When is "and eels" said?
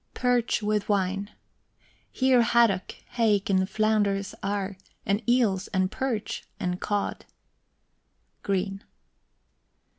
5.05-5.67